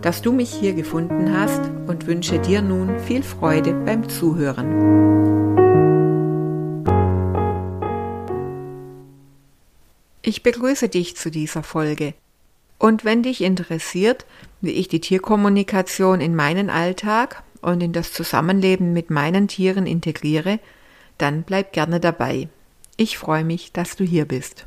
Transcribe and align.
dass 0.00 0.22
du 0.22 0.32
mich 0.32 0.52
hier 0.52 0.74
gefunden 0.74 1.36
hast 1.36 1.60
und 1.86 2.06
wünsche 2.06 2.38
dir 2.38 2.62
nun 2.62 2.98
viel 3.00 3.22
Freude 3.22 3.72
beim 3.72 4.08
Zuhören. 4.08 5.14
Ich 10.22 10.42
begrüße 10.42 10.88
dich 10.88 11.16
zu 11.16 11.30
dieser 11.30 11.62
Folge. 11.62 12.14
Und 12.78 13.04
wenn 13.04 13.22
dich 13.22 13.42
interessiert, 13.42 14.26
wie 14.60 14.70
ich 14.70 14.88
die 14.88 15.00
Tierkommunikation 15.00 16.20
in 16.20 16.34
meinen 16.34 16.70
Alltag 16.70 17.42
und 17.60 17.82
in 17.82 17.92
das 17.92 18.12
Zusammenleben 18.12 18.92
mit 18.92 19.10
meinen 19.10 19.48
Tieren 19.48 19.86
integriere, 19.86 20.60
dann 21.18 21.42
bleib 21.42 21.72
gerne 21.72 22.00
dabei. 22.00 22.48
Ich 22.96 23.18
freue 23.18 23.44
mich, 23.44 23.72
dass 23.72 23.96
du 23.96 24.04
hier 24.04 24.24
bist. 24.24 24.66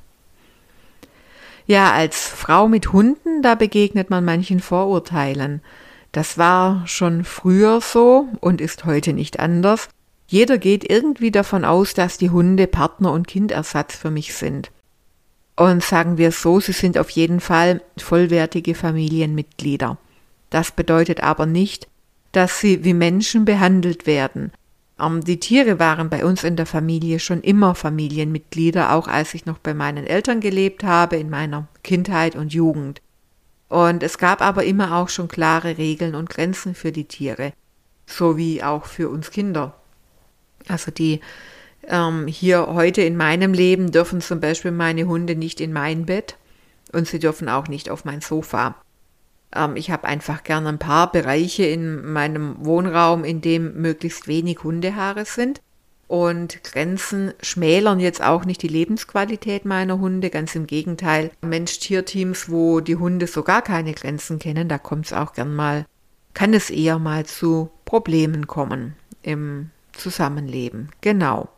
Ja, 1.68 1.92
als 1.92 2.30
Frau 2.30 2.70
mit 2.70 2.94
Hunden, 2.94 3.42
da 3.42 3.56
begegnet 3.56 4.10
man 4.10 4.24
manchen 4.24 4.62
Vorurteilen. 4.62 5.62
Das 6.14 6.38
war 6.38 6.88
schon 6.88 7.26
früher 7.26 7.82
so 7.82 8.30
und 8.40 8.62
ist 8.62 8.86
heute 8.86 9.12
nicht 9.12 9.42
anders. 9.42 9.90
Jeder 10.28 10.58
geht 10.58 10.90
irgendwie 10.90 11.30
davon 11.30 11.66
aus, 11.66 11.94
dass 11.94 12.18
die 12.18 12.30
Hunde 12.30 12.68
Partner 12.68 13.12
und 13.12 13.28
Kindersatz 13.28 13.98
für 13.98 14.12
mich 14.12 14.34
sind. 14.34 14.72
Und 15.58 15.84
sagen 15.84 16.18
wir 16.18 16.32
so, 16.32 16.62
sie 16.62 16.72
sind 16.72 16.98
auf 16.98 17.10
jeden 17.10 17.42
Fall 17.42 17.82
vollwertige 17.98 18.74
Familienmitglieder. 18.74 19.98
Das 20.50 20.72
bedeutet 20.72 21.22
aber 21.22 21.46
nicht, 21.46 21.90
dass 22.32 22.62
sie 22.62 22.86
wie 22.86 22.94
Menschen 22.94 23.44
behandelt 23.44 24.06
werden. 24.06 24.54
Ähm, 25.00 25.24
die 25.24 25.40
Tiere 25.40 25.80
waren 25.80 26.10
bei 26.10 26.26
uns 26.26 26.44
in 26.44 26.56
der 26.56 26.66
Familie 26.66 27.20
schon 27.20 27.42
immer 27.42 27.76
Familienmitglieder, 27.76 28.94
auch 28.94 29.08
als 29.08 29.34
ich 29.34 29.46
noch 29.46 29.58
bei 29.58 29.74
meinen 29.74 30.06
Eltern 30.08 30.40
gelebt 30.40 30.84
habe, 30.84 31.18
in 31.18 31.30
meiner 31.30 31.68
Kindheit 31.84 32.36
und 32.36 32.54
Jugend. 32.54 33.02
Und 33.70 34.02
es 34.04 34.18
gab 34.18 34.42
aber 34.42 34.64
immer 34.64 34.96
auch 34.96 35.10
schon 35.10 35.28
klare 35.28 35.78
Regeln 35.78 36.16
und 36.16 36.30
Grenzen 36.30 36.74
für 36.74 36.92
die 36.92 37.06
Tiere, 37.06 37.54
sowie 38.06 38.64
auch 38.64 38.86
für 38.86 39.10
uns 39.10 39.32
Kinder. 39.32 39.76
Also 40.68 40.92
die 40.92 41.22
ähm, 41.88 42.28
hier 42.28 42.68
heute 42.68 43.02
in 43.02 43.18
meinem 43.18 43.54
Leben 43.54 43.92
dürfen 43.92 44.22
zum 44.22 44.40
Beispiel 44.40 44.72
meine 44.72 45.06
Hunde 45.06 45.36
nicht 45.36 45.62
in 45.62 45.74
mein 45.74 46.06
Bett 46.06 46.38
und 46.94 47.08
sie 47.08 47.20
dürfen 47.20 47.50
auch 47.50 47.68
nicht 47.68 47.90
auf 47.90 48.06
mein 48.06 48.22
Sofa. 48.22 48.76
Ähm, 49.56 49.76
ich 49.76 49.92
habe 49.92 50.08
einfach 50.08 50.44
gerne 50.44 50.70
ein 50.70 50.80
paar 50.80 51.12
Bereiche 51.12 51.66
in 51.66 52.12
meinem 52.12 52.66
Wohnraum, 52.66 53.24
in 53.24 53.42
dem 53.42 53.82
möglichst 53.82 54.28
wenig 54.28 54.64
Hundehaare 54.64 55.26
sind. 55.26 55.62
Und 56.08 56.64
Grenzen 56.64 57.34
schmälern 57.42 58.00
jetzt 58.00 58.24
auch 58.24 58.46
nicht 58.46 58.62
die 58.62 58.70
Lebensqualität 58.70 59.66
meiner 59.66 60.00
Hunde, 60.00 60.30
ganz 60.30 60.56
im 60.56 60.66
Gegenteil. 60.66 61.32
Mensch-Tier-Teams, 61.42 62.50
wo 62.50 62.80
die 62.80 62.96
Hunde 62.96 63.28
so 63.28 63.44
gar 63.44 63.62
keine 63.62 63.94
Grenzen 63.94 64.40
kennen, 64.40 64.70
da 64.70 64.78
kommt 64.78 65.08
es 65.08 65.14
auch 65.14 65.34
gern 65.34 65.54
mal, 65.54 65.86
kann 66.34 66.54
es 66.54 66.70
eher 66.70 66.98
mal 66.98 67.26
zu 67.26 67.72
Problemen 67.84 68.48
kommen 68.48 68.96
im 69.22 69.70
Zusammenleben. 69.92 70.92
Genau. 71.02 71.50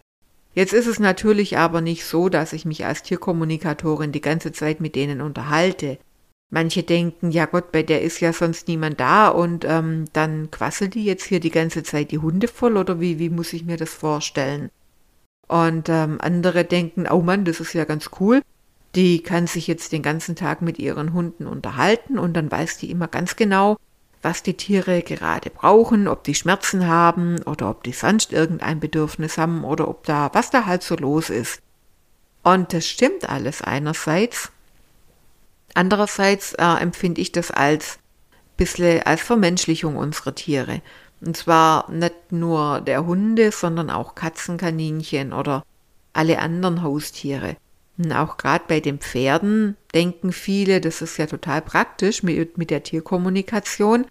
Jetzt 0.53 0.73
ist 0.73 0.87
es 0.87 0.99
natürlich 0.99 1.57
aber 1.57 1.81
nicht 1.81 2.05
so, 2.05 2.27
dass 2.27 2.53
ich 2.53 2.65
mich 2.65 2.85
als 2.85 3.03
Tierkommunikatorin 3.03 4.11
die 4.11 4.21
ganze 4.21 4.51
Zeit 4.51 4.81
mit 4.81 4.95
denen 4.95 5.21
unterhalte. 5.21 5.99
Manche 6.51 6.81
denken, 6.81 7.29
ja 7.29 7.45
Gott, 7.45 7.71
bei 7.71 7.83
der 7.83 8.01
ist 8.01 8.19
ja 8.21 8.33
sonst 8.33 8.67
niemand 8.67 8.99
da 8.99 9.27
und 9.27 9.65
ähm, 9.65 10.05
dann 10.13 10.49
quasselt 10.49 10.95
die 10.95 11.05
jetzt 11.05 11.25
hier 11.25 11.39
die 11.39 11.51
ganze 11.51 11.83
Zeit 11.83 12.09
die 12.11 12.17
Hunde 12.17 12.47
voll 12.47 12.75
oder 12.75 12.99
wie, 12.99 13.19
wie 13.19 13.29
muss 13.29 13.53
ich 13.53 13.65
mir 13.65 13.77
das 13.77 13.93
vorstellen? 13.93 14.71
Und 15.47 15.89
ähm, 15.89 16.17
andere 16.21 16.65
denken, 16.65 17.07
oh 17.07 17.21
Mann, 17.21 17.45
das 17.45 17.59
ist 17.59 17.73
ja 17.73 17.85
ganz 17.85 18.09
cool. 18.19 18.41
Die 18.95 19.21
kann 19.21 19.45
sich 19.45 19.67
jetzt 19.67 19.91
den 19.91 20.01
ganzen 20.01 20.35
Tag 20.35 20.63
mit 20.63 20.79
ihren 20.79 21.13
Hunden 21.13 21.45
unterhalten 21.45 22.17
und 22.17 22.33
dann 22.33 22.51
weiß 22.51 22.77
die 22.77 22.89
immer 22.89 23.07
ganz 23.07 23.35
genau, 23.35 23.77
was 24.23 24.41
die 24.41 24.55
Tiere 24.55 25.01
gerade 25.01 25.51
brauchen, 25.51 26.07
ob 26.07 26.23
die 26.23 26.35
Schmerzen 26.35 26.87
haben 26.87 27.41
oder 27.43 27.69
ob 27.69 27.83
die 27.83 27.93
sonst 27.93 28.33
irgendein 28.33 28.79
Bedürfnis 28.79 29.37
haben 29.37 29.63
oder 29.63 29.87
ob 29.87 30.03
da, 30.05 30.31
was 30.33 30.49
da 30.49 30.65
halt 30.65 30.81
so 30.81 30.95
los 30.95 31.29
ist. 31.29 31.61
Und 32.43 32.73
das 32.73 32.87
stimmt 32.87 33.29
alles 33.29 33.61
einerseits. 33.61 34.51
Andererseits 35.73 36.53
äh, 36.53 36.63
empfinde 36.63 37.21
ich 37.21 37.31
das 37.31 37.51
als 37.51 37.99
bisschen 38.59 39.01
als 39.03 39.21
Vermenschlichung 39.21 39.95
unserer 39.95 40.35
Tiere. 40.35 40.81
Und 41.21 41.35
zwar 41.35 41.89
nicht 41.91 42.31
nur 42.31 42.81
der 42.81 43.05
Hunde, 43.05 43.51
sondern 43.51 43.89
auch 43.89 44.15
Katzen, 44.15 44.57
Kaninchen 44.57 45.33
oder 45.33 45.63
alle 46.13 46.39
anderen 46.39 46.83
Haustiere. 46.83 47.55
Und 47.97 48.13
auch 48.13 48.37
gerade 48.37 48.63
bei 48.67 48.79
den 48.79 48.99
Pferden 48.99 49.75
denken 49.93 50.31
viele, 50.31 50.79
das 50.79 51.01
ist 51.01 51.17
ja 51.17 51.25
total 51.25 51.61
praktisch 51.61 52.23
mit, 52.23 52.57
mit 52.57 52.69
der 52.69 52.83
Tierkommunikation. 52.83 54.05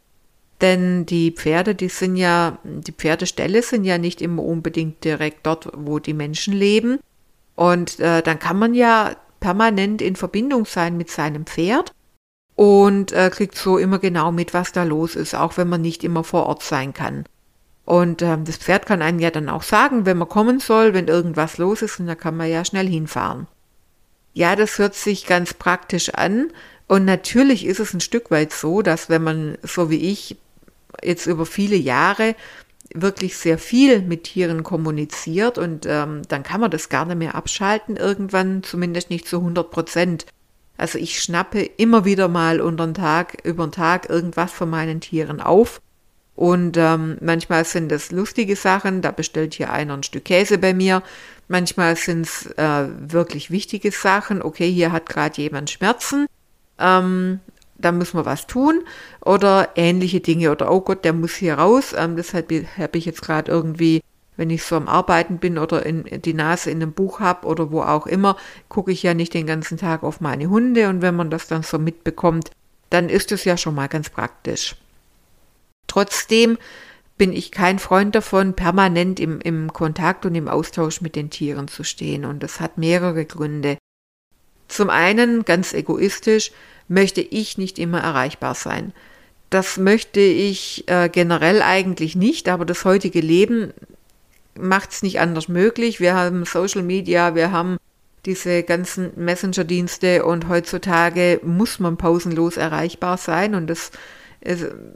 Denn 0.60 1.06
die 1.06 1.30
Pferde, 1.30 1.75
die 1.75 1.88
sind 1.88 2.16
ja, 2.16 2.58
die 2.64 2.92
Pferdeställe 2.92 3.62
sind 3.62 3.84
ja 3.84 3.96
nicht 3.96 4.20
immer 4.20 4.42
unbedingt 4.42 5.04
direkt 5.04 5.46
dort, 5.46 5.70
wo 5.75 6.00
die 6.00 6.14
Menschen 6.14 6.52
leben. 6.52 6.98
Und 7.54 8.00
äh, 8.00 8.22
dann 8.22 8.38
kann 8.38 8.58
man 8.58 8.75
ja 8.75 9.16
permanent 9.41 10.03
in 10.03 10.16
Verbindung 10.16 10.66
sein 10.66 10.97
mit 10.97 11.10
seinem 11.10 11.47
Pferd 11.47 11.93
und 12.54 13.12
äh, 13.12 13.31
kriegt 13.31 13.56
so 13.56 13.78
immer 13.78 13.99
genau 13.99 14.32
mit, 14.32 14.54
was 14.54 14.72
da 14.72 14.82
los 14.82 15.15
ist, 15.15 15.34
auch 15.34 15.56
wenn 15.56 15.69
man 15.69 15.81
nicht 15.81 16.03
immer 16.04 16.25
vor 16.25 16.47
Ort 16.47 16.62
sein 16.62 16.93
kann. 16.93 17.25
Und 17.84 18.21
ähm, 18.21 18.44
das 18.44 18.56
Pferd 18.59 18.84
kann 18.84 19.00
einem 19.00 19.19
ja 19.19 19.31
dann 19.31 19.49
auch 19.49 19.62
sagen, 19.62 20.04
wenn 20.04 20.19
man 20.19 20.28
kommen 20.28 20.60
soll, 20.60 20.93
wenn 20.93 21.09
irgendwas 21.09 21.56
los 21.56 21.82
ist, 21.82 22.00
und 22.00 22.06
da 22.06 22.15
kann 22.15 22.37
man 22.37 22.50
ja 22.50 22.65
schnell 22.65 22.87
hinfahren. 22.87 23.47
Ja, 24.34 24.56
das 24.56 24.78
hört 24.78 24.94
sich 24.94 25.26
ganz 25.26 25.55
praktisch 25.55 26.10
an. 26.10 26.53
Und 26.87 27.05
natürlich 27.05 27.65
ist 27.65 27.81
es 27.81 27.94
ein 27.94 28.00
Stück 28.00 28.31
weit 28.31 28.53
so, 28.53 28.82
dass 28.82 29.09
wenn 29.09 29.22
man, 29.22 29.59
so 29.62 29.88
wie 29.88 30.10
ich, 30.10 30.37
jetzt 31.03 31.26
über 31.26 31.47
viele 31.47 31.76
Jahre 31.76 32.34
wirklich 32.94 33.37
sehr 33.37 33.59
viel 33.59 34.03
mit 34.03 34.25
Tieren 34.25 34.62
kommuniziert 34.62 35.59
und 35.59 35.87
ähm, 35.87 36.22
dann 36.28 36.43
kann 36.43 36.60
man 36.60 36.71
das 36.71 36.88
gar 36.88 37.04
nicht 37.04 37.19
mehr 37.19 37.34
abschalten, 37.34 37.97
irgendwann 37.97 38.62
zumindest 38.62 39.10
nicht 39.10 39.28
zu 39.28 39.38
100 39.38 39.71
Prozent. 39.71 40.26
Also 40.76 40.99
ich 40.99 41.21
schnappe 41.21 41.60
immer 41.60 42.04
wieder 42.04 42.28
mal 42.28 42.60
unter 42.60 42.87
den 42.87 42.94
Tag, 42.94 43.38
über 43.44 43.66
den 43.66 43.72
Tag 43.72 44.09
irgendwas 44.09 44.53
von 44.53 44.71
meinen 44.71 45.00
Tieren 45.00 45.41
auf. 45.41 45.81
Und 46.37 46.76
ähm, 46.76 47.19
manchmal 47.21 47.65
sind 47.65 47.91
es 47.91 48.12
lustige 48.12 48.54
Sachen, 48.54 49.03
da 49.03 49.10
bestellt 49.10 49.55
hier 49.55 49.72
einer 49.72 49.94
ein 49.94 50.05
Stück 50.05 50.26
Käse 50.26 50.59
bei 50.59 50.72
mir. 50.72 51.03
Manchmal 51.49 51.97
sind 51.97 52.26
es 52.26 52.47
äh, 52.56 52.87
wirklich 53.09 53.50
wichtige 53.50 53.91
Sachen. 53.91 54.41
Okay, 54.41 54.70
hier 54.70 54.93
hat 54.93 55.09
gerade 55.09 55.43
jemand 55.43 55.69
Schmerzen. 55.69 56.26
Ähm, 56.78 57.41
da 57.78 57.93
müssen 57.93 58.19
wir 58.19 58.27
was 58.27 58.47
tun 58.47 58.83
oder 59.25 59.71
ähnliche 59.77 60.21
Dinge 60.21 60.50
oder 60.50 60.71
oh 60.71 60.81
Gott, 60.81 61.05
der 61.05 61.12
muss 61.12 61.34
hier 61.34 61.55
raus. 61.55 61.94
Ähm, 61.97 62.16
deshalb 62.16 62.53
habe 62.78 62.99
ich 62.99 63.05
jetzt 63.05 63.22
gerade 63.22 63.50
irgendwie, 63.50 64.03
wenn 64.37 64.50
ich 64.50 64.65
so 64.65 64.77
am 64.77 64.89
Arbeiten 64.89 65.39
bin 65.39 65.59
oder 65.59 65.87
in, 65.87 66.05
die 66.22 66.34
Nase 66.34 66.71
in 66.71 66.83
einem 66.83 66.93
Buch 66.93 67.21
habe 67.21 67.47
oder 67.47 67.71
wo 67.71 67.83
auch 67.83 68.06
immer, 68.06 68.37
gucke 68.69 68.93
ich 68.93 69.03
ja 69.03 69.15
nicht 69.15 69.34
den 69.34 69.47
ganzen 69.47 69.78
Tag 69.78 70.03
auf 70.03 70.21
meine 70.21 70.49
Hunde 70.49 70.88
und 70.88 71.03
wenn 71.03 71.17
man 71.17 71.31
das 71.31 71.47
dann 71.47 71.62
so 71.62 71.78
mitbekommt, 71.78 72.50
dann 72.91 73.09
ist 73.09 73.33
es 73.33 73.44
ja 73.44 73.56
schon 73.56 73.75
mal 73.75 73.88
ganz 73.88 74.11
praktisch. 74.11 74.77
Trotzdem 75.87 76.59
bin 77.17 77.33
ich 77.33 77.50
kein 77.50 77.79
Freund 77.79 78.14
davon, 78.14 78.55
permanent 78.55 79.19
im, 79.20 79.41
im 79.41 79.73
Kontakt 79.73 80.25
und 80.25 80.35
im 80.35 80.49
Austausch 80.49 81.00
mit 81.00 81.17
den 81.17 81.31
Tieren 81.31 81.67
zu 81.67 81.82
stehen. 81.82 82.25
Und 82.25 82.43
das 82.43 82.61
hat 82.61 82.79
mehrere 82.79 83.25
Gründe. 83.25 83.76
Zum 84.69 84.91
einen, 84.91 85.44
ganz 85.44 85.73
egoistisch, 85.73 86.53
möchte 86.88 87.20
ich 87.20 87.59
nicht 87.59 87.79
immer 87.79 88.00
erreichbar 88.00 88.55
sein. 88.55 88.93
Das 89.50 89.79
möchte 89.79 90.20
ich 90.20 90.85
äh, 90.88 91.09
generell 91.09 91.62
eigentlich 91.62 92.15
nicht, 92.17 92.49
aber 92.49 92.65
das 92.65 92.85
heutige 92.85 93.20
Leben 93.20 93.73
macht 94.59 94.93
es 94.93 95.03
nicht 95.03 95.20
anders 95.20 95.49
möglich. 95.49 96.00
Wir 96.00 96.15
haben 96.15 96.44
Social 96.44 96.82
Media, 96.82 97.35
wir 97.35 97.50
haben 97.50 97.79
diese 98.26 98.62
ganzen 98.62 99.12
Messenger-Dienste 99.17 100.25
und 100.25 100.49
heutzutage 100.49 101.41
muss 101.43 101.79
man 101.79 101.97
pausenlos 101.97 102.56
erreichbar 102.56 103.17
sein 103.17 103.55
und 103.55 103.69
das 103.69 103.91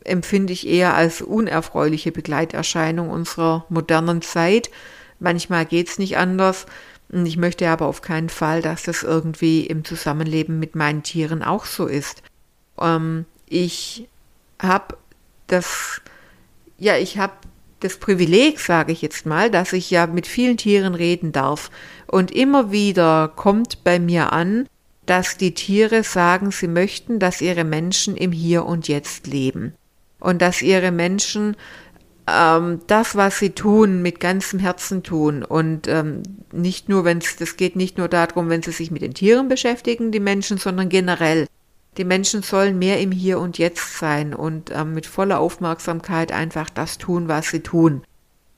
empfinde 0.04 0.52
ich 0.52 0.68
eher 0.68 0.94
als 0.94 1.20
unerfreuliche 1.20 2.12
Begleiterscheinung 2.12 3.10
unserer 3.10 3.66
modernen 3.68 4.22
Zeit. 4.22 4.70
Manchmal 5.18 5.66
geht 5.66 5.88
es 5.88 5.98
nicht 5.98 6.16
anders. 6.16 6.66
Ich 7.12 7.36
möchte 7.36 7.68
aber 7.68 7.86
auf 7.86 8.00
keinen 8.00 8.30
Fall, 8.30 8.62
dass 8.62 8.84
das 8.84 9.02
irgendwie 9.02 9.66
im 9.66 9.84
Zusammenleben 9.84 10.58
mit 10.58 10.74
meinen 10.74 11.02
Tieren 11.02 11.42
auch 11.42 11.66
so 11.66 11.86
ist. 11.86 12.22
Ähm, 12.80 13.26
ich 13.46 14.08
habe 14.60 14.96
das, 15.46 16.00
ja, 16.78 16.96
ich 16.96 17.18
habe 17.18 17.34
das 17.80 17.98
Privileg, 17.98 18.60
sage 18.60 18.92
ich 18.92 19.02
jetzt 19.02 19.26
mal, 19.26 19.50
dass 19.50 19.74
ich 19.74 19.90
ja 19.90 20.06
mit 20.06 20.26
vielen 20.26 20.56
Tieren 20.56 20.94
reden 20.94 21.32
darf. 21.32 21.70
Und 22.06 22.30
immer 22.30 22.72
wieder 22.72 23.30
kommt 23.34 23.84
bei 23.84 23.98
mir 23.98 24.32
an, 24.32 24.66
dass 25.04 25.36
die 25.36 25.52
Tiere 25.52 26.04
sagen, 26.04 26.50
sie 26.50 26.68
möchten, 26.68 27.18
dass 27.18 27.42
ihre 27.42 27.64
Menschen 27.64 28.16
im 28.16 28.32
Hier 28.32 28.64
und 28.64 28.88
Jetzt 28.88 29.26
leben. 29.26 29.74
Und 30.18 30.40
dass 30.40 30.62
ihre 30.62 30.92
Menschen 30.92 31.56
ähm, 32.26 32.80
das, 32.86 33.16
was 33.16 33.38
sie 33.38 33.50
tun, 33.50 34.02
mit 34.02 34.20
ganzem 34.20 34.58
Herzen 34.58 35.02
tun. 35.02 35.42
Und 35.42 35.88
ähm, 35.88 36.22
nicht 36.52 36.88
nur, 36.88 37.04
wenn 37.04 37.18
es, 37.18 37.36
das 37.36 37.56
geht 37.56 37.76
nicht 37.76 37.98
nur 37.98 38.08
darum, 38.08 38.48
wenn 38.48 38.62
sie 38.62 38.72
sich 38.72 38.90
mit 38.90 39.02
den 39.02 39.14
Tieren 39.14 39.48
beschäftigen, 39.48 40.12
die 40.12 40.20
Menschen, 40.20 40.58
sondern 40.58 40.88
generell. 40.88 41.46
Die 41.98 42.04
Menschen 42.04 42.42
sollen 42.42 42.78
mehr 42.78 43.00
im 43.00 43.12
Hier 43.12 43.38
und 43.38 43.58
Jetzt 43.58 43.98
sein 43.98 44.34
und 44.34 44.70
ähm, 44.70 44.94
mit 44.94 45.04
voller 45.06 45.40
Aufmerksamkeit 45.40 46.32
einfach 46.32 46.70
das 46.70 46.96
tun, 46.96 47.28
was 47.28 47.50
sie 47.50 47.60
tun. 47.60 48.02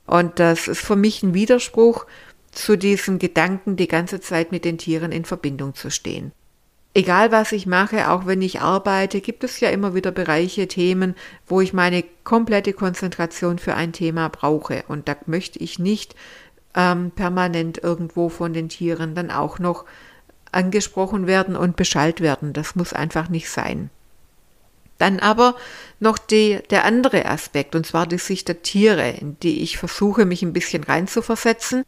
Und 0.07 0.39
das 0.39 0.69
ist 0.69 0.81
für 0.81 0.97
mich 0.97 1.23
ein 1.23 1.35
Widerspruch 1.35 2.07
zu 2.53 2.77
diesem 2.77 3.19
Gedanken, 3.19 3.77
die 3.77 3.89
ganze 3.89 4.21
Zeit 4.21 4.53
mit 4.53 4.65
den 4.65 4.79
Tieren 4.79 5.11
in 5.11 5.25
Verbindung 5.25 5.75
zu 5.75 5.91
stehen. 5.91 6.33
Egal 6.97 7.33
was 7.33 7.51
ich 7.51 7.67
mache, 7.67 8.09
auch 8.09 8.25
wenn 8.25 8.41
ich 8.41 8.61
arbeite, 8.61 9.21
gibt 9.21 9.43
es 9.43 9.59
ja 9.59 9.71
immer 9.71 9.95
wieder 9.95 10.13
Bereiche, 10.13 10.69
Themen, 10.69 11.17
wo 11.45 11.61
ich 11.61 11.73
meine 11.73 12.05
komplette 12.23 12.73
Konzentration 12.73 13.59
für 13.59 13.75
ein 13.75 13.93
Thema 13.93 14.29
brauche. 14.29 14.85
Und 14.87 15.09
da 15.09 15.17
möchte 15.27 15.59
ich 15.59 15.81
nicht 15.81 16.15
ähm, 16.77 17.11
permanent 17.11 17.83
irgendwo 17.83 18.29
von 18.29 18.53
den 18.53 18.69
Tieren 18.69 19.17
dann 19.17 19.33
auch 19.33 19.59
noch 19.59 19.87
angesprochen 20.53 21.27
werden 21.27 21.57
und 21.57 21.75
beschallt 21.75 22.21
werden. 22.21 22.53
Das 22.53 22.77
muss 22.77 22.93
einfach 22.93 23.29
nicht 23.29 23.51
sein. 23.51 23.91
Dann 24.99 25.19
aber 25.19 25.57
noch 25.99 26.17
die, 26.17 26.61
der 26.71 26.85
andere 26.85 27.27
Aspekt, 27.27 27.75
und 27.75 27.85
zwar 27.85 28.07
die 28.07 28.19
Sicht 28.19 28.47
der 28.47 28.63
Tiere, 28.63 29.11
in 29.11 29.37
die 29.41 29.63
ich 29.63 29.79
versuche, 29.79 30.25
mich 30.25 30.43
ein 30.43 30.53
bisschen 30.53 30.85
reinzuversetzen. 30.85 31.83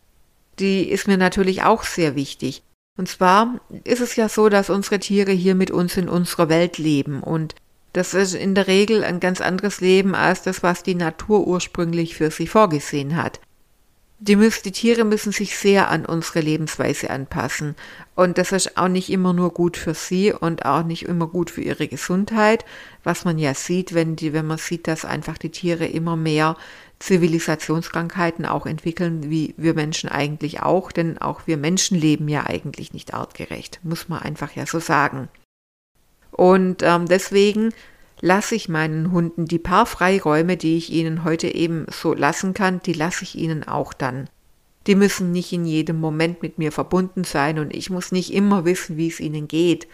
Die 0.59 0.89
ist 0.89 1.07
mir 1.07 1.17
natürlich 1.17 1.63
auch 1.63 1.85
sehr 1.85 2.17
wichtig. 2.17 2.65
Und 2.97 3.09
zwar 3.09 3.61
ist 3.85 4.01
es 4.01 4.17
ja 4.17 4.29
so, 4.29 4.49
dass 4.49 4.71
unsere 4.71 4.99
Tiere 4.99 5.33
hier 5.33 5.55
mit 5.55 5.71
uns 5.71 5.97
in 5.97 6.09
unserer 6.09 6.49
Welt 6.49 6.79
leben 6.79 7.23
und 7.23 7.55
das 7.93 8.13
ist 8.13 8.35
in 8.35 8.55
der 8.55 8.67
Regel 8.67 9.05
ein 9.05 9.21
ganz 9.21 9.41
anderes 9.41 9.81
Leben 9.81 10.15
als 10.15 10.43
das, 10.43 10.63
was 10.63 10.83
die 10.83 10.95
Natur 10.95 11.47
ursprünglich 11.47 12.15
für 12.15 12.31
sie 12.31 12.47
vorgesehen 12.47 13.17
hat. 13.17 13.41
Die, 14.19 14.37
müssen, 14.37 14.63
die 14.65 14.73
Tiere 14.73 15.05
müssen 15.05 15.31
sich 15.31 15.59
sehr 15.59 15.91
an 15.91 16.07
unsere 16.07 16.41
Lebensweise 16.41 17.11
anpassen. 17.11 17.77
Und 18.15 18.39
das 18.39 18.51
ist 18.53 18.79
auch 18.79 18.89
nicht 18.89 19.11
immer 19.11 19.35
nur 19.35 19.53
gut 19.53 19.77
für 19.77 19.93
sie 19.93 20.33
und 20.33 20.65
auch 20.65 20.85
nicht 20.85 21.05
immer 21.05 21.27
gut 21.27 21.51
für 21.51 21.61
ihre 21.61 21.87
Gesundheit, 21.87 22.65
was 23.05 23.27
man 23.27 23.39
ja 23.39 23.53
sieht, 23.53 23.93
wenn, 23.93 24.17
die, 24.17 24.33
wenn 24.33 24.47
man 24.47 24.57
sieht, 24.57 24.89
dass 24.89 25.05
einfach 25.05 25.37
die 25.37 25.51
Tiere 25.51 25.85
immer 25.85 26.17
mehr 26.17 26.57
Zivilisationskrankheiten 26.99 28.47
auch 28.47 28.65
entwickeln, 28.65 29.29
wie 29.31 29.55
wir 29.59 29.75
Menschen 29.75 30.09
eigentlich 30.09 30.61
auch, 30.61 30.93
denn 30.93 31.19
auch 31.19 31.47
wir 31.47 31.59
Menschen 31.59 31.99
leben 31.99 32.27
ja 32.29 32.47
eigentlich 32.47 32.95
nicht 32.95 33.13
artgerecht, 33.13 33.81
muss 33.83 34.09
man 34.09 34.23
einfach 34.23 34.53
ja 34.53 34.65
so 34.65 34.81
sagen. 34.81 35.29
Und 36.31 36.83
ähm, 36.83 37.07
deswegen 37.07 37.75
lasse 38.21 38.55
ich 38.55 38.69
meinen 38.69 39.13
Hunden 39.13 39.47
die 39.47 39.59
paar 39.59 39.87
Freiräume, 39.87 40.57
die 40.57 40.77
ich 40.77 40.93
ihnen 40.93 41.25
heute 41.25 41.55
eben 41.55 41.87
so 41.91 42.15
lassen 42.15 42.55
kann, 42.55 42.81
die 42.83 42.93
lasse 42.93 43.25
ich 43.25 43.37
ihnen 43.37 43.67
auch 43.67 43.93
dann. 43.93 44.29
Die 44.87 44.95
müssen 44.95 45.33
nicht 45.33 45.53
in 45.53 45.65
jedem 45.65 46.01
Moment 46.01 46.43
mit 46.43 46.59
mir 46.59 46.73
verbunden 46.73 47.25
sein 47.25 47.59
und 47.59 47.75
ich 47.75 47.91
muss 47.91 48.13
nicht 48.13 48.33
immer 48.33 48.65
wissen, 48.65 48.97
wie 48.97 49.09
es 49.09 49.21
ihnen 49.21 49.49
geht. 49.49 49.89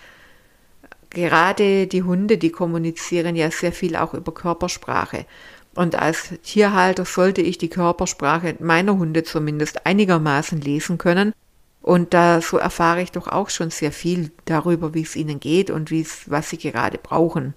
Gerade 1.10 1.86
die 1.86 2.02
Hunde, 2.02 2.38
die 2.38 2.50
kommunizieren 2.50 3.36
ja 3.36 3.50
sehr 3.50 3.72
viel 3.72 3.96
auch 3.96 4.14
über 4.14 4.32
Körpersprache. 4.32 5.26
Und 5.74 5.94
als 5.94 6.34
Tierhalter 6.42 7.04
sollte 7.04 7.40
ich 7.40 7.56
die 7.56 7.68
Körpersprache 7.68 8.56
meiner 8.60 8.98
Hunde 8.98 9.24
zumindest 9.24 9.86
einigermaßen 9.86 10.60
lesen 10.60 10.98
können. 10.98 11.32
Und 11.80 12.14
da 12.14 12.40
so 12.40 12.58
erfahre 12.58 13.02
ich 13.02 13.12
doch 13.12 13.26
auch 13.26 13.50
schon 13.50 13.70
sehr 13.70 13.92
viel 13.92 14.30
darüber, 14.44 14.94
wie 14.94 15.02
es 15.02 15.16
ihnen 15.16 15.40
geht 15.40 15.70
und 15.70 15.90
wie 15.90 16.06
was 16.26 16.50
sie 16.50 16.58
gerade 16.58 16.98
brauchen. 16.98 17.54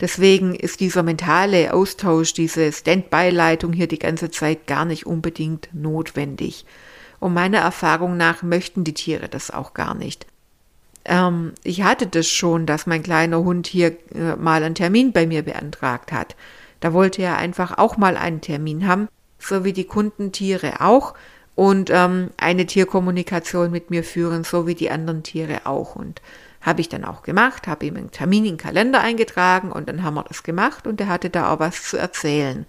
Deswegen 0.00 0.54
ist 0.54 0.80
dieser 0.80 1.02
mentale 1.02 1.74
Austausch, 1.74 2.32
diese 2.32 2.72
Standby-Leitung 2.72 3.72
hier 3.72 3.86
die 3.86 3.98
ganze 3.98 4.30
Zeit 4.30 4.66
gar 4.66 4.84
nicht 4.84 5.06
unbedingt 5.06 5.68
notwendig. 5.72 6.64
Und 7.18 7.34
meiner 7.34 7.58
Erfahrung 7.58 8.16
nach 8.16 8.42
möchten 8.42 8.82
die 8.82 8.94
Tiere 8.94 9.28
das 9.28 9.50
auch 9.50 9.74
gar 9.74 9.94
nicht. 9.94 10.26
Ähm, 11.04 11.52
ich 11.62 11.82
hatte 11.82 12.06
das 12.06 12.28
schon, 12.28 12.64
dass 12.64 12.86
mein 12.86 13.02
kleiner 13.02 13.40
Hund 13.40 13.66
hier 13.66 13.96
äh, 14.14 14.36
mal 14.36 14.62
einen 14.62 14.74
Termin 14.74 15.12
bei 15.12 15.26
mir 15.26 15.42
beantragt 15.42 16.12
hat. 16.12 16.34
Da 16.80 16.94
wollte 16.94 17.20
er 17.22 17.36
einfach 17.36 17.76
auch 17.76 17.98
mal 17.98 18.16
einen 18.16 18.40
Termin 18.40 18.86
haben, 18.86 19.08
so 19.38 19.64
wie 19.64 19.74
die 19.74 19.84
Kundentiere 19.84 20.80
auch 20.80 21.14
und 21.54 21.90
ähm, 21.90 22.30
eine 22.38 22.64
Tierkommunikation 22.64 23.70
mit 23.70 23.90
mir 23.90 24.02
führen, 24.02 24.44
so 24.44 24.66
wie 24.66 24.74
die 24.74 24.90
anderen 24.90 25.22
Tiere 25.22 25.66
auch. 25.66 25.94
Und 25.94 26.22
habe 26.60 26.80
ich 26.80 26.88
dann 26.88 27.04
auch 27.04 27.22
gemacht, 27.22 27.66
habe 27.66 27.86
ihm 27.86 27.96
einen 27.96 28.10
Termin 28.10 28.44
in 28.44 28.52
den 28.52 28.58
Kalender 28.58 29.00
eingetragen 29.00 29.72
und 29.72 29.88
dann 29.88 30.02
haben 30.02 30.14
wir 30.14 30.24
das 30.24 30.42
gemacht 30.42 30.86
und 30.86 31.00
er 31.00 31.08
hatte 31.08 31.30
da 31.30 31.52
auch 31.52 31.58
was 31.58 31.82
zu 31.82 31.96
erzählen. 31.96 32.66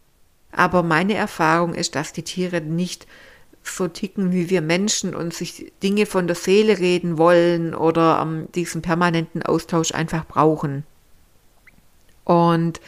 Aber 0.51 0.83
meine 0.83 1.13
Erfahrung 1.13 1.73
ist, 1.73 1.95
dass 1.95 2.13
die 2.13 2.23
Tiere 2.23 2.61
nicht 2.61 3.07
so 3.63 3.87
ticken 3.87 4.31
wie 4.31 4.49
wir 4.49 4.61
Menschen 4.61 5.13
und 5.13 5.33
sich 5.33 5.71
Dinge 5.83 6.05
von 6.05 6.27
der 6.27 6.35
Seele 6.35 6.79
reden 6.79 7.17
wollen 7.17 7.75
oder 7.75 8.19
ähm, 8.21 8.47
diesen 8.55 8.81
permanenten 8.81 9.43
Austausch 9.43 9.93
einfach 9.93 10.25
brauchen. 10.25 10.83
Und 12.23 12.81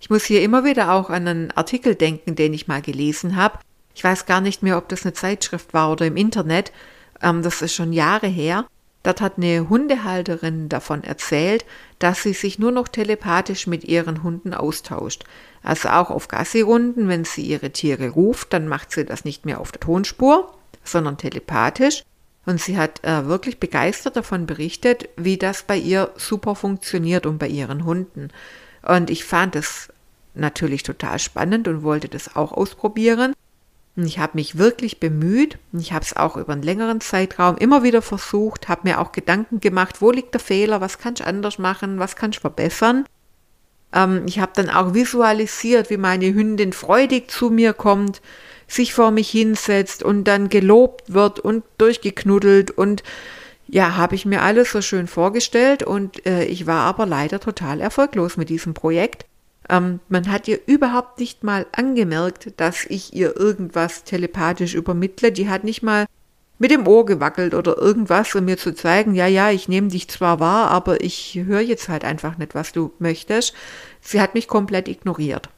ich 0.00 0.08
muss 0.08 0.24
hier 0.24 0.42
immer 0.42 0.64
wieder 0.64 0.92
auch 0.92 1.10
an 1.10 1.26
einen 1.26 1.50
Artikel 1.52 1.94
denken, 1.94 2.36
den 2.36 2.54
ich 2.54 2.68
mal 2.68 2.80
gelesen 2.80 3.36
habe. 3.36 3.58
Ich 3.94 4.04
weiß 4.04 4.26
gar 4.26 4.40
nicht 4.40 4.62
mehr, 4.62 4.78
ob 4.78 4.88
das 4.88 5.04
eine 5.04 5.14
Zeitschrift 5.14 5.74
war 5.74 5.90
oder 5.90 6.06
im 6.06 6.16
Internet. 6.16 6.72
Ähm, 7.22 7.42
das 7.42 7.60
ist 7.60 7.74
schon 7.74 7.92
Jahre 7.92 8.28
her. 8.28 8.66
Dort 9.02 9.20
hat 9.22 9.38
eine 9.38 9.68
Hundehalterin 9.68 10.68
davon 10.68 11.02
erzählt, 11.04 11.64
dass 11.98 12.22
sie 12.22 12.34
sich 12.34 12.58
nur 12.58 12.70
noch 12.70 12.88
telepathisch 12.88 13.66
mit 13.66 13.84
ihren 13.84 14.22
Hunden 14.22 14.52
austauscht. 14.52 15.24
Also 15.62 15.88
auch 15.88 16.10
auf 16.10 16.28
Gassi-Runden, 16.28 17.08
wenn 17.08 17.24
sie 17.24 17.42
ihre 17.42 17.70
Tiere 17.70 18.10
ruft, 18.10 18.52
dann 18.52 18.68
macht 18.68 18.92
sie 18.92 19.04
das 19.04 19.24
nicht 19.24 19.46
mehr 19.46 19.60
auf 19.60 19.72
der 19.72 19.80
Tonspur, 19.80 20.52
sondern 20.84 21.16
telepathisch. 21.16 22.04
Und 22.46 22.60
sie 22.60 22.76
hat 22.76 23.04
äh, 23.04 23.26
wirklich 23.26 23.58
begeistert 23.58 24.16
davon 24.16 24.46
berichtet, 24.46 25.08
wie 25.16 25.36
das 25.36 25.62
bei 25.62 25.76
ihr 25.76 26.10
super 26.16 26.54
funktioniert 26.54 27.26
und 27.26 27.38
bei 27.38 27.48
ihren 27.48 27.84
Hunden. 27.84 28.28
Und 28.82 29.10
ich 29.10 29.24
fand 29.24 29.56
es 29.56 29.88
natürlich 30.34 30.82
total 30.82 31.18
spannend 31.18 31.68
und 31.68 31.82
wollte 31.82 32.08
das 32.08 32.36
auch 32.36 32.52
ausprobieren. 32.52 33.34
Und 34.00 34.06
ich 34.06 34.18
habe 34.18 34.32
mich 34.36 34.56
wirklich 34.56 34.98
bemüht. 34.98 35.58
Ich 35.74 35.92
habe 35.92 36.02
es 36.02 36.16
auch 36.16 36.38
über 36.38 36.54
einen 36.54 36.62
längeren 36.62 37.02
Zeitraum 37.02 37.58
immer 37.58 37.82
wieder 37.82 38.00
versucht, 38.00 38.66
habe 38.66 38.88
mir 38.88 38.98
auch 38.98 39.12
Gedanken 39.12 39.60
gemacht, 39.60 40.00
wo 40.00 40.10
liegt 40.10 40.32
der 40.32 40.40
Fehler, 40.40 40.80
was 40.80 40.96
kann 40.96 41.14
ich 41.18 41.26
anders 41.26 41.58
machen, 41.58 41.98
was 41.98 42.16
kann 42.16 42.30
ich 42.30 42.40
verbessern. 42.40 43.04
Ähm, 43.92 44.22
ich 44.26 44.38
habe 44.38 44.52
dann 44.54 44.70
auch 44.70 44.94
visualisiert, 44.94 45.90
wie 45.90 45.98
meine 45.98 46.32
Hündin 46.32 46.72
freudig 46.72 47.30
zu 47.30 47.50
mir 47.50 47.74
kommt, 47.74 48.22
sich 48.66 48.94
vor 48.94 49.10
mich 49.10 49.28
hinsetzt 49.28 50.02
und 50.02 50.24
dann 50.24 50.48
gelobt 50.48 51.12
wird 51.12 51.38
und 51.38 51.62
durchgeknuddelt 51.76 52.70
und 52.70 53.02
ja, 53.68 53.96
habe 53.96 54.14
ich 54.14 54.24
mir 54.24 54.40
alles 54.40 54.72
so 54.72 54.80
schön 54.80 55.08
vorgestellt 55.08 55.82
und 55.82 56.24
äh, 56.24 56.44
ich 56.44 56.66
war 56.66 56.86
aber 56.86 57.04
leider 57.04 57.38
total 57.38 57.82
erfolglos 57.82 58.38
mit 58.38 58.48
diesem 58.48 58.72
Projekt. 58.72 59.26
Ähm, 59.68 60.00
man 60.08 60.30
hat 60.30 60.48
ihr 60.48 60.60
überhaupt 60.66 61.20
nicht 61.20 61.44
mal 61.44 61.66
angemerkt, 61.72 62.52
dass 62.56 62.84
ich 62.86 63.14
ihr 63.14 63.36
irgendwas 63.36 64.04
telepathisch 64.04 64.74
übermittle. 64.74 65.32
Die 65.32 65.48
hat 65.48 65.64
nicht 65.64 65.82
mal 65.82 66.06
mit 66.58 66.70
dem 66.70 66.86
Ohr 66.86 67.06
gewackelt 67.06 67.54
oder 67.54 67.78
irgendwas, 67.78 68.34
um 68.34 68.44
mir 68.44 68.58
zu 68.58 68.74
zeigen, 68.74 69.14
ja, 69.14 69.26
ja, 69.26 69.50
ich 69.50 69.68
nehme 69.68 69.88
dich 69.88 70.08
zwar 70.08 70.40
wahr, 70.40 70.70
aber 70.70 71.02
ich 71.02 71.40
höre 71.42 71.60
jetzt 71.60 71.88
halt 71.88 72.04
einfach 72.04 72.36
nicht, 72.36 72.54
was 72.54 72.72
du 72.72 72.92
möchtest. 72.98 73.54
Sie 74.02 74.20
hat 74.20 74.34
mich 74.34 74.46
komplett 74.46 74.86
ignoriert. 74.86 75.48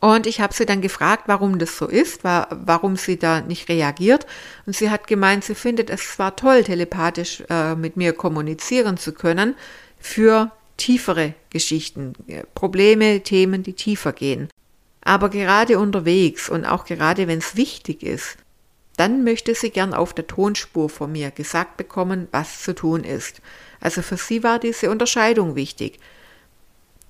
Und 0.00 0.26
ich 0.26 0.40
habe 0.40 0.52
sie 0.52 0.66
dann 0.66 0.82
gefragt, 0.82 1.24
warum 1.28 1.58
das 1.58 1.78
so 1.78 1.86
ist, 1.86 2.24
warum 2.24 2.96
sie 2.96 3.18
da 3.18 3.40
nicht 3.40 3.68
reagiert. 3.68 4.26
Und 4.66 4.76
sie 4.76 4.90
hat 4.90 5.06
gemeint, 5.06 5.44
sie 5.44 5.54
findet 5.54 5.88
es 5.88 6.14
zwar 6.14 6.36
toll, 6.36 6.62
telepathisch 6.64 7.42
äh, 7.48 7.74
mit 7.74 7.96
mir 7.96 8.12
kommunizieren 8.12 8.98
zu 8.98 9.12
können, 9.12 9.54
für 9.98 10.50
tiefere 10.76 11.34
Geschichten, 11.50 12.14
Probleme, 12.54 13.22
Themen, 13.22 13.62
die 13.62 13.74
tiefer 13.74 14.12
gehen. 14.12 14.48
Aber 15.02 15.28
gerade 15.28 15.78
unterwegs 15.78 16.48
und 16.48 16.64
auch 16.64 16.84
gerade 16.84 17.28
wenn 17.28 17.38
es 17.38 17.56
wichtig 17.56 18.02
ist, 18.02 18.38
dann 18.96 19.24
möchte 19.24 19.54
sie 19.54 19.70
gern 19.70 19.92
auf 19.92 20.14
der 20.14 20.26
Tonspur 20.26 20.88
von 20.88 21.12
mir 21.12 21.30
gesagt 21.30 21.76
bekommen, 21.76 22.28
was 22.30 22.62
zu 22.62 22.74
tun 22.74 23.04
ist. 23.04 23.40
Also 23.80 24.02
für 24.02 24.16
sie 24.16 24.42
war 24.42 24.58
diese 24.58 24.90
Unterscheidung 24.90 25.56
wichtig. 25.56 25.98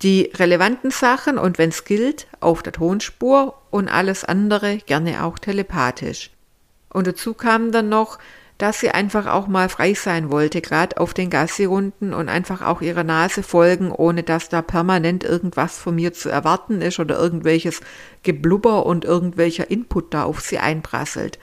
Die 0.03 0.31
relevanten 0.35 0.91
Sachen 0.91 1.39
und 1.39 1.59
wenn 1.59 1.71
es 1.71 1.85
gilt, 1.85 2.27
auf 2.41 2.63
der 2.63 2.73
Tonspur 2.73 3.61
und 3.71 3.89
alles 3.89 4.25
andere 4.25 4.79
gerne 4.79 5.25
auch 5.25 5.39
telepathisch. 5.39 6.31
Und 6.91 7.07
dazu 7.07 7.35
kam 7.35 7.71
dann 7.71 7.89
noch, 7.89 8.19
dass 8.59 8.79
sie 8.81 8.91
einfach 8.91 9.27
auch 9.27 9.49
mal 9.49 9.69
frei 9.69 9.95
sein 9.95 10.31
wollte, 10.31 10.61
gerade 10.61 10.99
auf 10.99 11.13
den 11.13 11.29
Gassi-Runden 11.29 12.15
und 12.15 12.29
einfach 12.29 12.63
auch 12.63 12.81
ihrer 12.81 13.03
Nase 13.03 13.43
folgen, 13.43 13.91
ohne 13.91 14.23
dass 14.23 14.49
da 14.49 14.63
permanent 14.63 15.25
irgendwas 15.25 15.77
von 15.77 15.97
mir 15.97 16.13
zu 16.13 16.29
erwarten 16.29 16.81
ist 16.81 17.01
oder 17.01 17.19
irgendwelches 17.19 17.81
Geblubber 18.23 18.87
und 18.87 19.05
irgendwelcher 19.05 19.71
Input 19.71 20.15
da 20.15 20.25
auf 20.25 20.41
sie 20.41 20.59
einprasselt. 20.59 21.39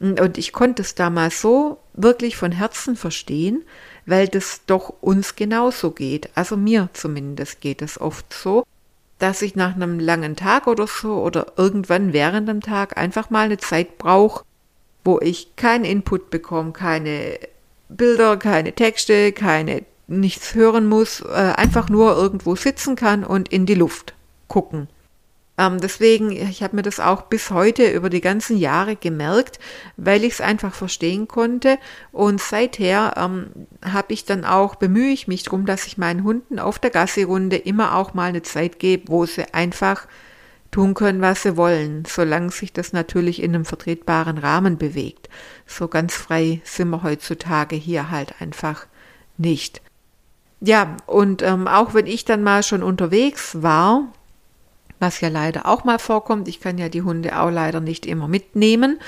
Und 0.00 0.36
ich 0.36 0.52
konnte 0.52 0.82
es 0.82 0.94
damals 0.94 1.40
so 1.40 1.78
wirklich 1.94 2.36
von 2.36 2.52
Herzen 2.52 2.96
verstehen, 2.96 3.64
weil 4.04 4.28
das 4.28 4.62
doch 4.66 4.92
uns 5.00 5.36
genauso 5.36 5.92
geht. 5.92 6.28
Also 6.34 6.56
mir 6.56 6.90
zumindest 6.92 7.62
geht 7.62 7.80
es 7.80 7.98
oft 7.98 8.32
so, 8.34 8.64
dass 9.18 9.40
ich 9.40 9.54
nach 9.54 9.74
einem 9.74 9.98
langen 9.98 10.36
Tag 10.36 10.66
oder 10.66 10.86
so 10.86 11.22
oder 11.22 11.52
irgendwann 11.56 12.12
während 12.12 12.48
dem 12.48 12.60
Tag 12.60 12.98
einfach 12.98 13.30
mal 13.30 13.46
eine 13.46 13.56
Zeit 13.56 13.96
brauche, 13.96 14.44
wo 15.04 15.20
ich 15.20 15.56
keinen 15.56 15.84
Input 15.84 16.30
bekomme, 16.30 16.72
keine 16.72 17.38
Bilder, 17.88 18.36
keine 18.36 18.72
Texte, 18.72 19.32
keine 19.32 19.84
nichts 20.06 20.54
hören 20.54 20.86
muss, 20.86 21.20
äh, 21.20 21.52
einfach 21.56 21.88
nur 21.88 22.16
irgendwo 22.16 22.56
sitzen 22.56 22.96
kann 22.96 23.24
und 23.24 23.48
in 23.48 23.66
die 23.66 23.74
Luft 23.74 24.14
gucken. 24.48 24.88
Ähm, 25.56 25.80
deswegen, 25.80 26.32
ich 26.32 26.62
habe 26.64 26.74
mir 26.76 26.82
das 26.82 26.98
auch 26.98 27.22
bis 27.22 27.50
heute 27.50 27.88
über 27.88 28.10
die 28.10 28.20
ganzen 28.20 28.56
Jahre 28.56 28.96
gemerkt, 28.96 29.60
weil 29.96 30.24
ich 30.24 30.34
es 30.34 30.40
einfach 30.40 30.74
verstehen 30.74 31.28
konnte. 31.28 31.78
Und 32.10 32.40
seither 32.40 33.14
ähm, 33.16 33.50
habe 33.84 34.12
ich 34.12 34.24
dann 34.24 34.44
auch, 34.44 34.74
bemühe 34.74 35.12
ich 35.12 35.28
mich 35.28 35.44
darum, 35.44 35.64
dass 35.64 35.86
ich 35.86 35.96
meinen 35.96 36.24
Hunden 36.24 36.58
auf 36.58 36.80
der 36.80 36.90
Gassi-Runde 36.90 37.56
immer 37.56 37.94
auch 37.94 38.14
mal 38.14 38.28
eine 38.28 38.42
Zeit 38.42 38.80
gebe, 38.80 39.08
wo 39.08 39.26
sie 39.26 39.54
einfach 39.54 40.08
tun 40.74 40.94
können, 40.94 41.20
was 41.20 41.44
sie 41.44 41.56
wollen, 41.56 42.02
solange 42.04 42.50
sich 42.50 42.72
das 42.72 42.92
natürlich 42.92 43.40
in 43.40 43.54
einem 43.54 43.64
vertretbaren 43.64 44.38
Rahmen 44.38 44.76
bewegt. 44.76 45.28
So 45.66 45.86
ganz 45.86 46.14
frei 46.14 46.60
sind 46.64 46.90
wir 46.90 47.04
heutzutage 47.04 47.76
hier 47.76 48.10
halt 48.10 48.40
einfach 48.40 48.86
nicht. 49.36 49.80
Ja, 50.60 50.96
und 51.06 51.42
ähm, 51.42 51.68
auch 51.68 51.94
wenn 51.94 52.06
ich 52.06 52.24
dann 52.24 52.42
mal 52.42 52.64
schon 52.64 52.82
unterwegs 52.82 53.62
war, 53.62 54.12
was 54.98 55.20
ja 55.20 55.28
leider 55.28 55.66
auch 55.66 55.84
mal 55.84 56.00
vorkommt, 56.00 56.48
ich 56.48 56.60
kann 56.60 56.76
ja 56.76 56.88
die 56.88 57.02
Hunde 57.02 57.38
auch 57.38 57.50
leider 57.50 57.78
nicht 57.78 58.04
immer 58.04 58.26
mitnehmen. 58.26 58.98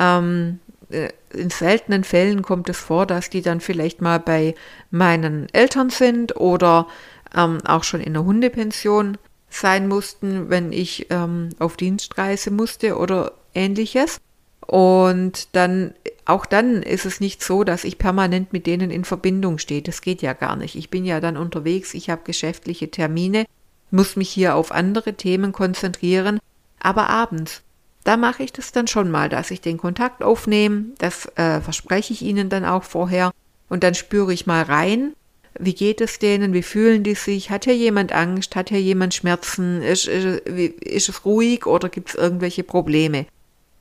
Ähm, 0.00 0.58
äh, 0.90 1.10
in 1.32 1.50
seltenen 1.50 2.02
Fällen 2.02 2.42
kommt 2.42 2.68
es 2.68 2.78
vor, 2.78 3.06
dass 3.06 3.30
die 3.30 3.42
dann 3.42 3.60
vielleicht 3.60 4.02
mal 4.02 4.18
bei 4.18 4.56
meinen 4.90 5.46
Eltern 5.52 5.90
sind 5.90 6.34
oder 6.34 6.88
ähm, 7.36 7.58
auch 7.64 7.84
schon 7.84 8.00
in 8.00 8.14
der 8.14 8.24
Hundepension 8.24 9.18
sein 9.54 9.88
mussten, 9.88 10.50
wenn 10.50 10.72
ich 10.72 11.06
ähm, 11.10 11.50
auf 11.58 11.76
Dienstreise 11.76 12.50
musste 12.50 12.96
oder 12.96 13.32
ähnliches. 13.54 14.20
Und 14.66 15.54
dann, 15.54 15.94
auch 16.24 16.46
dann 16.46 16.82
ist 16.82 17.04
es 17.04 17.20
nicht 17.20 17.42
so, 17.42 17.64
dass 17.64 17.84
ich 17.84 17.98
permanent 17.98 18.52
mit 18.52 18.66
denen 18.66 18.90
in 18.90 19.04
Verbindung 19.04 19.58
stehe. 19.58 19.82
Das 19.82 20.00
geht 20.00 20.22
ja 20.22 20.32
gar 20.32 20.56
nicht. 20.56 20.76
Ich 20.76 20.88
bin 20.88 21.04
ja 21.04 21.20
dann 21.20 21.36
unterwegs, 21.36 21.94
ich 21.94 22.10
habe 22.10 22.22
geschäftliche 22.24 22.90
Termine, 22.90 23.44
muss 23.90 24.16
mich 24.16 24.30
hier 24.30 24.54
auf 24.54 24.72
andere 24.72 25.14
Themen 25.14 25.52
konzentrieren. 25.52 26.38
Aber 26.80 27.10
abends, 27.10 27.62
da 28.04 28.16
mache 28.16 28.42
ich 28.42 28.52
das 28.52 28.72
dann 28.72 28.86
schon 28.86 29.10
mal, 29.10 29.28
dass 29.28 29.50
ich 29.50 29.60
den 29.60 29.78
Kontakt 29.78 30.22
aufnehme. 30.22 30.86
Das 30.98 31.26
äh, 31.36 31.60
verspreche 31.60 32.12
ich 32.12 32.22
Ihnen 32.22 32.48
dann 32.48 32.64
auch 32.64 32.84
vorher. 32.84 33.32
Und 33.68 33.84
dann 33.84 33.94
spüre 33.94 34.32
ich 34.32 34.46
mal 34.46 34.62
rein, 34.62 35.12
wie 35.58 35.74
geht 35.74 36.00
es 36.00 36.18
denen? 36.18 36.52
Wie 36.52 36.62
fühlen 36.62 37.02
die 37.02 37.14
sich? 37.14 37.50
Hat 37.50 37.64
hier 37.64 37.76
jemand 37.76 38.12
Angst? 38.12 38.56
Hat 38.56 38.70
hier 38.70 38.80
jemand 38.80 39.14
Schmerzen? 39.14 39.82
Ist, 39.82 40.06
ist, 40.06 40.46
ist 40.46 41.08
es 41.08 41.24
ruhig 41.24 41.66
oder 41.66 41.88
gibt 41.88 42.10
es 42.10 42.14
irgendwelche 42.14 42.62
Probleme? 42.62 43.26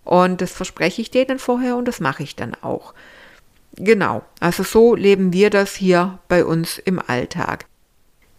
Und 0.04 0.42
das 0.42 0.52
verspreche 0.52 1.02
ich 1.02 1.12
denen 1.12 1.40
vorher 1.40 1.78
und 1.78 1.88
das 1.88 2.00
mache 2.00 2.24
ich 2.24 2.36
dann 2.36 2.56
auch. 2.62 2.94
Genau, 3.76 4.24
also 4.40 4.64
so 4.64 4.96
leben 4.96 5.32
wir 5.32 5.50
das 5.50 5.76
hier 5.76 6.20
bei 6.28 6.44
uns 6.44 6.78
im 6.78 7.00
Alltag. 7.00 7.66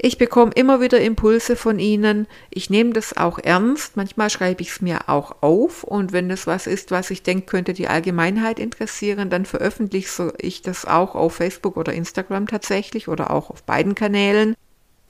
Ich 0.04 0.18
bekomme 0.18 0.50
immer 0.56 0.80
wieder 0.80 1.00
Impulse 1.00 1.54
von 1.54 1.78
Ihnen. 1.78 2.26
Ich 2.50 2.70
nehme 2.70 2.92
das 2.92 3.16
auch 3.16 3.38
ernst. 3.38 3.96
Manchmal 3.96 4.30
schreibe 4.30 4.60
ich 4.60 4.70
es 4.70 4.80
mir 4.80 5.08
auch 5.08 5.36
auf. 5.42 5.84
Und 5.84 6.12
wenn 6.12 6.28
es 6.28 6.48
was 6.48 6.66
ist, 6.66 6.90
was 6.90 7.12
ich 7.12 7.22
denke, 7.22 7.46
könnte 7.46 7.72
die 7.72 7.86
Allgemeinheit 7.86 8.58
interessieren, 8.58 9.30
dann 9.30 9.46
veröffentliche 9.46 10.34
ich 10.38 10.60
das 10.60 10.86
auch 10.86 11.14
auf 11.14 11.36
Facebook 11.36 11.76
oder 11.76 11.92
Instagram 11.92 12.48
tatsächlich 12.48 13.06
oder 13.06 13.30
auch 13.30 13.48
auf 13.48 13.62
beiden 13.62 13.94
Kanälen. 13.94 14.56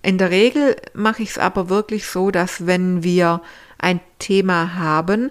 In 0.03 0.19
der 0.19 0.31
Regel 0.31 0.77
mache 0.93 1.23
ich 1.23 1.31
es 1.31 1.39
aber 1.39 1.71
wirklich 1.71 2.07
so, 2.07 2.31
dass 2.31 2.67
wenn 2.67 3.03
wir 3.03 3.41
ein 3.79 3.99
Thema 4.19 4.75
haben, 4.75 5.31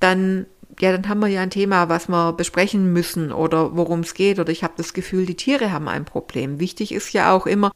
dann 0.00 0.46
ja, 0.80 0.92
dann 0.92 1.06
haben 1.06 1.20
wir 1.20 1.28
ja 1.28 1.42
ein 1.42 1.50
Thema, 1.50 1.90
was 1.90 2.08
wir 2.08 2.32
besprechen 2.32 2.94
müssen 2.94 3.30
oder 3.30 3.76
worum 3.76 4.00
es 4.00 4.14
geht. 4.14 4.38
Oder 4.38 4.50
ich 4.50 4.64
habe 4.64 4.72
das 4.78 4.94
Gefühl, 4.94 5.26
die 5.26 5.36
Tiere 5.36 5.70
haben 5.70 5.88
ein 5.88 6.06
Problem. 6.06 6.58
Wichtig 6.58 6.92
ist 6.92 7.12
ja 7.12 7.34
auch 7.34 7.46
immer, 7.46 7.70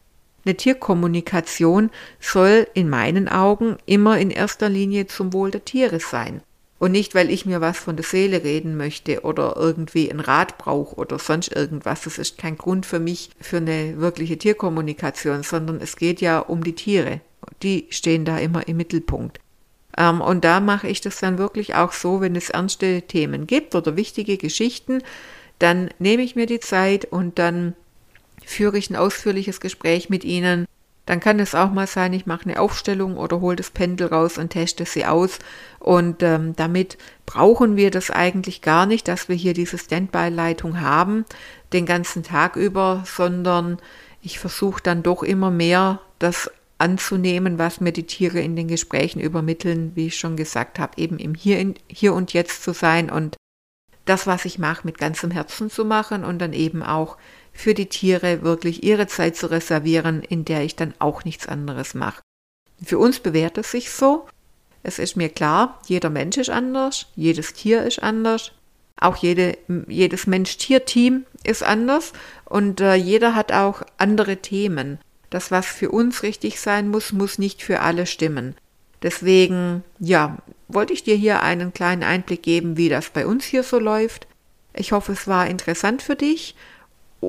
eine 0.45 0.57
Tierkommunikation 0.57 1.91
soll 2.21 2.67
in 2.75 2.89
meinen 2.89 3.29
Augen 3.29 3.77
immer 3.87 4.19
in 4.19 4.31
erster 4.31 4.69
Linie 4.69 5.07
zum 5.07 5.33
Wohl 5.33 5.51
der 5.51 5.65
Tiere 5.65 6.01
sein. 6.01 6.43
Und 6.79 6.93
nicht, 6.93 7.15
weil 7.15 7.31
ich 7.31 7.47
mir 7.47 7.61
was 7.61 7.79
von 7.79 7.97
der 7.97 8.05
Seele 8.05 8.45
reden 8.45 8.77
möchte 8.77 9.23
oder 9.23 9.57
irgendwie 9.57 10.11
einen 10.11 10.21
Rat 10.21 10.59
brauche 10.59 10.97
oder 10.97 11.19
sonst 11.19 11.55
irgendwas. 11.55 12.03
Das 12.03 12.19
ist 12.19 12.37
kein 12.37 12.59
Grund 12.59 12.85
für 12.85 12.99
mich 12.99 13.31
für 13.41 13.59
eine 13.59 13.99
wirkliche 13.99 14.37
Tierkommunikation, 14.37 15.43
sondern 15.45 15.81
es 15.81 15.97
geht 15.97 16.21
ja 16.21 16.41
um 16.41 16.63
die 16.63 16.75
Tiere. 16.75 17.21
Die 17.63 17.87
stehen 17.91 18.25
da 18.25 18.39
immer 18.39 18.67
im 18.69 18.77
Mittelpunkt. 18.77 19.41
Ähm, 19.97 20.21
und 20.21 20.45
da 20.45 20.61
mache 20.61 20.89
ich 20.89 21.01
das 21.01 21.21
dann 21.21 21.39
wirklich 21.39 21.75
auch 21.75 21.93
so, 21.93 22.21
wenn 22.21 22.37
es 22.37 22.51
ernste 22.51 23.03
Themen 23.03 23.47
gibt 23.47 23.75
oder 23.75 23.97
wichtige 23.97 24.37
Geschichten, 24.37 25.03
dann 25.59 25.91
nehme 25.99 26.23
ich 26.23 26.37
mir 26.37 26.47
die 26.47 26.61
Zeit 26.61 27.05
und 27.07 27.39
dann 27.39 27.75
führe 28.47 28.79
ich 28.79 28.91
ein 28.91 28.97
ausführliches 28.97 29.61
Gespräch 29.61 30.11
mit 30.11 30.25
Ihnen. 30.25 30.67
Dann 31.07 31.21
kann 31.21 31.39
es 31.39 31.55
auch 31.55 31.71
mal 31.71 31.87
sein, 31.87 32.15
ich 32.15 32.25
mache 32.25 32.49
eine 32.49 32.59
Aufstellung 32.59 33.19
oder 33.19 33.41
hole 33.41 33.57
das 33.57 33.71
Pendel 33.71 34.07
raus 34.07 34.39
und 34.39 34.51
teste 34.51 34.87
sie 34.87 35.05
aus. 35.05 35.39
Und 35.79 36.23
ähm, 36.23 36.57
damit 36.57 36.97
brauchen 37.27 37.77
wir 37.77 37.91
das 37.91 38.11
eigentlich 38.11 38.63
gar 38.63 38.87
nicht, 38.87 39.07
dass 39.07 39.29
wir 39.29 39.37
hier 39.37 39.53
diese 39.53 39.77
Standby-Leitung 39.77 40.81
haben, 40.81 41.27
den 41.75 41.85
ganzen 41.85 42.23
Tag 42.23 42.57
über, 42.57 43.05
sondern 43.07 43.79
ich 44.23 44.39
versuche 44.39 44.83
dann 44.83 45.03
doch 45.03 45.23
immer 45.23 45.51
mehr 45.51 46.01
das 46.19 46.51
anzunehmen, 46.79 47.59
was 47.59 47.81
mir 47.81 47.93
die 47.93 48.07
Tiere 48.07 48.41
in 48.41 48.57
den 48.57 48.69
Gesprächen 48.69 49.21
übermitteln, 49.21 49.93
wie 49.95 50.07
ich 50.07 50.17
schon 50.17 50.37
gesagt 50.37 50.79
habe, 50.79 50.95
eben 50.97 51.19
im 51.19 51.35
Hier, 51.35 51.59
in, 51.59 51.75
Hier 51.87 52.15
und 52.15 52.33
Jetzt 52.33 52.63
zu 52.63 52.73
sein 52.73 53.11
und 53.11 53.37
das, 54.07 54.27
was 54.27 54.45
ich 54.45 54.59
mache, 54.59 54.87
mit 54.87 54.99
ganzem 54.99 55.31
Herzen 55.31 55.71
zu 55.71 55.85
machen 55.85 56.25
und 56.25 56.39
dann 56.39 56.53
eben 56.53 56.83
auch 56.83 57.17
für 57.55 57.73
die 57.73 57.87
Tiere 57.87 58.43
wirklich 58.43 58.83
ihre 58.83 59.07
Zeit 59.07 59.37
zu 59.37 59.51
reservieren, 59.51 60.23
in 60.23 60.45
der 60.45 60.63
ich 60.63 60.77
dann 60.77 60.93
auch 60.99 61.25
nichts 61.25 61.47
anderes 61.47 61.95
mache. 61.95 62.21
Für 62.85 62.99
uns 62.99 63.21
bewährt 63.21 63.57
es 63.57 63.71
sich 63.71 63.91
so. 63.91 64.27
Es 64.83 64.99
ist 64.99 65.17
mir 65.17 65.31
klar, 65.31 65.81
jeder 65.87 66.11
Mensch 66.11 66.37
ist 66.37 66.51
anders, 66.51 67.07
jedes 67.15 67.55
Tier 67.55 67.85
ist 67.85 68.03
anders, 68.03 68.53
auch 69.01 69.17
jede, 69.17 69.57
jedes 69.87 70.27
Mensch-Tier-Team 70.27 71.25
ist 71.45 71.63
anders 71.63 72.13
und 72.45 72.81
äh, 72.81 72.95
jeder 72.95 73.35
hat 73.35 73.53
auch 73.53 73.83
andere 73.97 74.39
Themen. 74.39 74.99
Das, 75.31 75.51
was 75.51 75.67
für 75.67 75.91
uns 75.91 76.23
richtig 76.23 76.61
sein 76.61 76.89
muss, 76.89 77.13
muss 77.13 77.39
nicht 77.39 77.63
für 77.63 77.81
alle 77.81 78.07
stimmen. 78.07 78.57
Deswegen, 79.03 79.83
ja, 79.99 80.39
wollte 80.69 80.93
ich 80.93 81.03
dir 81.03 81.17
hier 81.17 81.43
einen 81.43 81.73
kleinen 81.73 82.03
Einblick 82.03 82.43
geben, 82.43 82.77
wie 82.77 82.89
das 82.89 83.11
bei 83.11 83.27
uns 83.27 83.45
hier 83.45 83.63
so 83.63 83.79
läuft. 83.79 84.27
Ich 84.75 84.93
hoffe, 84.93 85.13
es 85.13 85.27
war 85.27 85.47
interessant 85.47 86.03
für 86.03 86.17
dich 86.17 86.55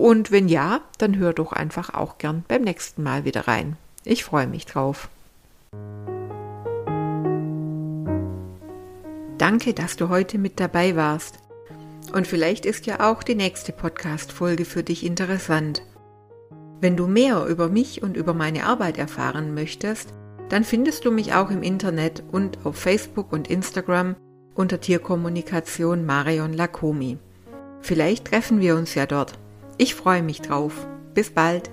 und 0.02 0.32
wenn 0.32 0.48
ja, 0.48 0.82
dann 0.98 1.18
hör 1.18 1.34
doch 1.34 1.52
einfach 1.52 1.94
auch 1.94 2.18
gern 2.18 2.44
beim 2.48 2.64
nächsten 2.64 3.04
Mal 3.04 3.25
wieder 3.25 3.48
rein. 3.48 3.78
Ich 4.04 4.24
freue 4.24 4.48
mich 4.48 4.66
drauf. 4.66 5.10
Danke, 9.38 9.74
dass 9.74 9.98
du 9.98 10.10
heute 10.10 10.38
mit 10.38 10.60
dabei 10.60 10.96
warst. 10.96 11.40
Und 12.14 12.28
vielleicht 12.28 12.66
ist 12.66 12.86
ja 12.86 13.12
auch 13.12 13.24
die 13.24 13.36
nächste 13.36 13.74
Podcast-Folge 13.74 14.64
für 14.64 14.84
dich 14.84 15.06
interessant. 15.06 15.82
Wenn 16.80 16.96
du 16.96 17.08
mehr 17.08 17.46
über 17.46 17.68
mich 17.68 18.04
und 18.04 18.16
über 18.16 18.34
meine 18.34 18.66
Arbeit 18.66 18.98
erfahren 18.98 19.54
möchtest, 19.54 20.14
dann 20.50 20.64
findest 20.64 21.06
du 21.06 21.12
mich 21.12 21.34
auch 21.34 21.50
im 21.50 21.64
Internet 21.64 22.24
und 22.32 22.60
auf 22.64 22.78
Facebook 22.78 23.34
und 23.34 23.50
Instagram 23.50 24.16
unter 24.54 24.80
Tierkommunikation 24.80 26.06
Marion 26.06 26.54
Lakomi. 26.54 27.18
Vielleicht 27.82 28.25
treffen 28.25 28.62
wir 28.62 28.75
uns 28.75 28.96
ja 28.96 29.06
dort. 29.06 29.34
Ich 29.77 29.96
freue 29.96 30.24
mich 30.24 30.41
drauf. 30.41 30.88
Bis 31.13 31.29
bald. 31.29 31.70